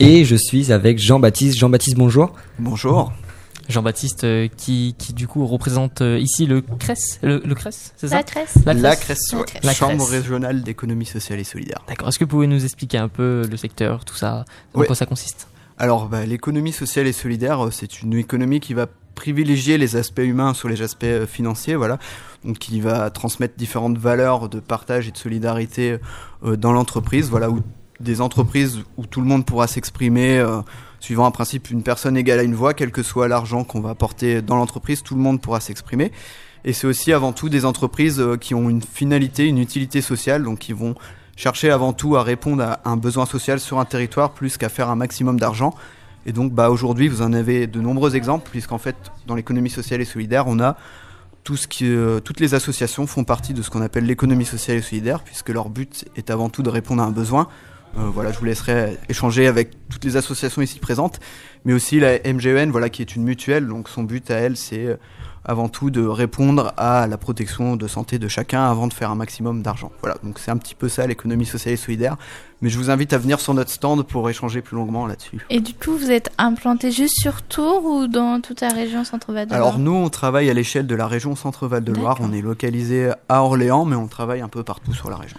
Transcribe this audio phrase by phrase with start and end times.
[0.00, 1.56] et je suis avec Jean-Baptiste.
[1.58, 2.32] Jean-Baptiste, bonjour.
[2.58, 3.12] Bonjour.
[3.68, 8.08] Jean-Baptiste euh, qui, qui du coup représente euh, ici le CRES, le, le CRES, c'est
[8.08, 8.16] ça?
[8.16, 8.54] La tresse.
[8.66, 9.14] La La CRES.
[9.32, 9.44] La ouais.
[9.44, 9.60] CRES.
[9.62, 11.84] La Chambre régionale d'économie sociale et solidaire.
[11.86, 12.08] D'accord.
[12.08, 14.44] Est-ce que vous pouvez nous expliquer un peu le secteur, tout ça,
[14.74, 14.86] en Ouais.
[14.86, 15.46] quoi ça consiste?
[15.78, 20.18] Alors, bah, l'économie sociale et solidaire, euh, c'est une économie qui va privilégier les aspects
[20.18, 21.98] humains sur les aspects euh, financiers, voilà.
[22.44, 25.98] Donc, qui va transmettre différentes valeurs de partage et de solidarité
[26.44, 27.60] euh, dans l'entreprise, voilà, où
[28.00, 30.60] des entreprises où tout le monde pourra s'exprimer euh,
[31.00, 33.90] suivant un principe une personne égale à une voix, quel que soit l'argent qu'on va
[33.90, 36.12] apporter dans l'entreprise, tout le monde pourra s'exprimer.
[36.64, 40.42] Et c'est aussi avant tout des entreprises euh, qui ont une finalité, une utilité sociale,
[40.44, 40.94] donc qui vont
[41.36, 44.90] chercher avant tout à répondre à un besoin social sur un territoire plus qu'à faire
[44.90, 45.74] un maximum d'argent.
[46.26, 48.96] Et donc bah, aujourd'hui, vous en avez de nombreux exemples, puisqu'en fait,
[49.26, 50.76] dans l'économie sociale et solidaire, on a
[51.44, 54.76] tout ce qui, euh, toutes les associations font partie de ce qu'on appelle l'économie sociale
[54.76, 57.48] et solidaire, puisque leur but est avant tout de répondre à un besoin.
[57.98, 61.20] Euh, voilà, je vous laisserai échanger avec toutes les associations ici présentes,
[61.64, 63.66] mais aussi la MGEN, voilà, qui est une mutuelle.
[63.66, 64.96] Donc son but à elle, c'est euh,
[65.44, 69.14] avant tout de répondre à la protection de santé de chacun avant de faire un
[69.14, 69.90] maximum d'argent.
[70.00, 72.16] Voilà, donc c'est un petit peu ça l'économie sociale et solidaire.
[72.62, 75.38] Mais je vous invite à venir sur notre stand pour échanger plus longuement là-dessus.
[75.48, 79.46] Et du coup, vous êtes implanté juste sur Tours ou dans toute la région Centre-Val
[79.46, 82.18] de Loire Alors nous, on travaille à l'échelle de la région Centre-Val de Loire.
[82.20, 85.38] On est localisé à Orléans, mais on travaille un peu partout sur la région.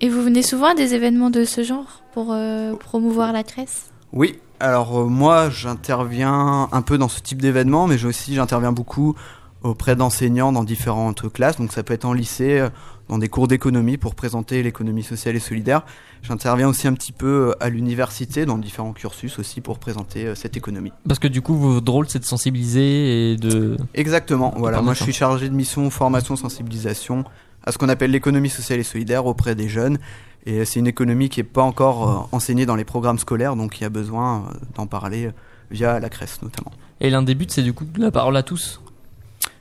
[0.00, 3.68] Et vous venez souvent à des événements de ce genre pour euh, promouvoir la crèche
[4.12, 8.72] Oui, alors euh, moi j'interviens un peu dans ce type d'événement, mais j'ai aussi j'interviens
[8.72, 9.14] beaucoup
[9.62, 11.56] auprès d'enseignants dans différentes classes.
[11.56, 12.68] Donc ça peut être en lycée, euh,
[13.08, 15.82] dans des cours d'économie pour présenter l'économie sociale et solidaire.
[16.22, 20.92] J'interviens aussi un petit peu à l'université, dans différents cursus aussi pour présenter cette économie.
[21.06, 23.76] Parce que du coup, votre rôle, c'est de sensibiliser et de.
[23.94, 24.82] Exactement, voilà.
[24.82, 27.24] Moi je suis chargé de mission formation sensibilisation
[27.64, 29.98] à ce qu'on appelle l'économie sociale et solidaire auprès des jeunes.
[30.46, 33.80] Et c'est une économie qui n'est pas encore euh, enseignée dans les programmes scolaires, donc
[33.80, 35.32] il y a besoin euh, d'en parler euh,
[35.70, 36.72] via la CRES notamment.
[37.00, 38.80] Et l'un des buts, c'est du coup la parole à tous.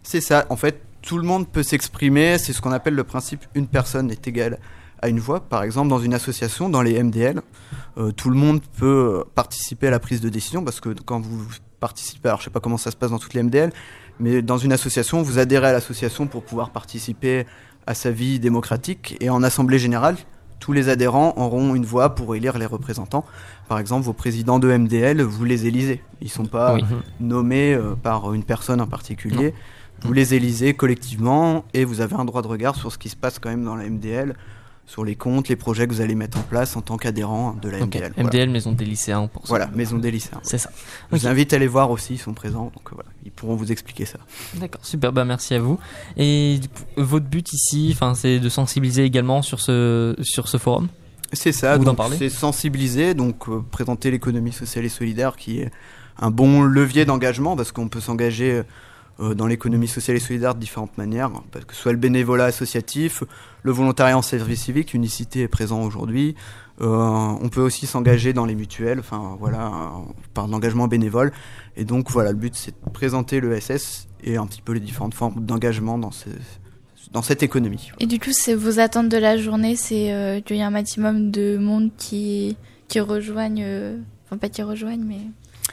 [0.03, 3.45] C'est ça, en fait, tout le monde peut s'exprimer, c'est ce qu'on appelle le principe
[3.55, 4.59] une personne est égale
[5.01, 5.41] à une voix.
[5.41, 7.41] Par exemple, dans une association, dans les MDL,
[7.97, 11.45] euh, tout le monde peut participer à la prise de décision parce que quand vous
[11.79, 13.71] participez, alors je sais pas comment ça se passe dans toutes les MDL,
[14.19, 17.45] mais dans une association, vous adhérez à l'association pour pouvoir participer
[17.87, 20.15] à sa vie démocratique et en assemblée générale,
[20.59, 23.25] tous les adhérents auront une voix pour élire les représentants.
[23.67, 26.01] Par exemple, vos présidents de MDL, vous les élisez.
[26.21, 26.83] Ils sont pas Oui.
[27.19, 29.53] nommés euh, par une personne en particulier.
[30.03, 33.15] Vous les élisez collectivement et vous avez un droit de regard sur ce qui se
[33.15, 34.35] passe quand même dans la MDL,
[34.85, 37.69] sur les comptes, les projets que vous allez mettre en place en tant qu'adhérent de
[37.69, 37.79] la.
[37.79, 38.13] MDL.
[38.15, 38.29] Voilà.
[38.29, 39.43] MDL, Maison des lycéens pour.
[39.47, 40.39] Voilà, maison des lycéens.
[40.43, 40.71] C'est ça.
[41.11, 43.55] Je vous invite à les voir aussi, ils sont présents, donc euh, voilà, ils pourront
[43.55, 44.19] vous expliquer ça.
[44.55, 45.79] D'accord, super, bah merci à vous.
[46.17, 50.87] Et coup, votre but ici, c'est de sensibiliser également sur ce sur ce forum?
[51.31, 51.79] C'est ça,
[52.17, 55.71] c'est sensibiliser, donc euh, présenter l'économie sociale et solidaire qui est
[56.19, 58.63] un bon levier d'engagement parce qu'on peut s'engager euh,
[59.19, 63.23] dans l'économie sociale et solidaire de différentes manières, parce que soit le bénévolat associatif,
[63.61, 66.35] le volontariat en service civique, Unicité est présent aujourd'hui.
[66.81, 71.31] Euh, on peut aussi s'engager dans les mutuelles, enfin voilà, euh, par l'engagement bénévole.
[71.77, 74.79] Et donc voilà, le but c'est de présenter le SS et un petit peu les
[74.79, 76.29] différentes formes d'engagement dans, ce-
[77.11, 77.91] dans cette économie.
[77.99, 80.71] Et du coup, c'est vos attentes de la journée, c'est euh, qu'il y ait un
[80.71, 82.57] maximum de monde qui,
[82.87, 85.19] qui rejoignent, euh, enfin pas qui rejoignent, mais...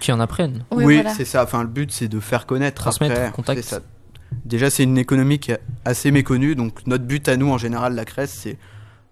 [0.01, 0.65] Qui en apprennent.
[0.73, 1.15] Oui, Oui, voilà.
[1.15, 1.45] c'est ça.
[1.45, 2.83] Enfin, le but, c'est de faire connaître.
[2.83, 3.31] Transmettre, après.
[3.33, 3.63] contact.
[3.63, 3.81] Ça.
[4.45, 6.55] Déjà, c'est une économie qui est assez méconnue.
[6.57, 8.57] Donc, notre but à nous, en général, la CRES, c'est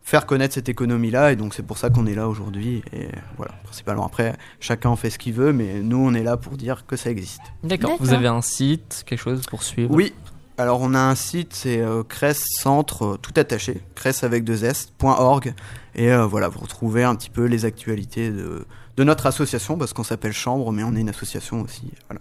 [0.03, 1.33] faire connaître cette économie-là.
[1.33, 2.83] Et donc, c'est pour ça qu'on est là aujourd'hui.
[2.93, 4.07] Et voilà, principalement.
[4.07, 5.53] Après, chacun en fait ce qu'il veut.
[5.53, 7.43] Mais nous, on est là pour dire que ça existe.
[7.63, 7.97] D'accord.
[8.01, 9.91] Vous avez un site, quelque chose pour suivre?
[9.95, 10.13] Oui.
[10.59, 14.65] Alors, on a un site, c'est euh, CRES Centre, euh, tout attaché, CRES avec deux
[14.65, 15.55] S.org.
[15.95, 19.93] Et euh, voilà, vous retrouvez un petit peu les actualités de, de notre association, parce
[19.93, 21.93] qu'on s'appelle Chambre, mais on est une association aussi.
[22.09, 22.21] Voilà.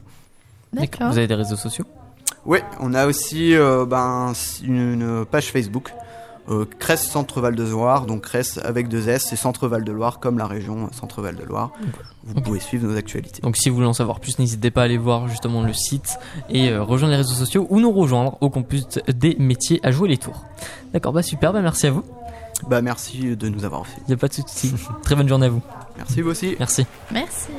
[0.72, 1.12] D'accord.
[1.12, 1.86] Vous avez des réseaux sociaux?
[2.46, 5.92] Oui, on a aussi euh, ben, une page Facebook,
[6.50, 9.92] euh, Cresse Centre Val de Loire, donc Cresse avec deux S, c'est Centre Val de
[9.92, 11.72] Loire comme la région Centre Val de Loire.
[12.24, 13.42] Vous pouvez suivre nos actualités.
[13.42, 16.18] Donc si vous voulez en savoir plus, n'hésitez pas à aller voir justement le site
[16.50, 20.10] et euh, rejoindre les réseaux sociaux ou nous rejoindre au campus des métiers à jouer
[20.10, 20.44] les tours.
[20.94, 22.04] D'accord, bah super, bah merci à vous.
[22.68, 24.02] Bah merci de nous avoir fait.
[24.08, 24.74] Il n'y a pas de souci.
[25.04, 25.62] Très bonne journée à vous.
[25.98, 26.56] Merci vous aussi.
[26.60, 26.86] Merci.
[27.12, 27.50] Merci.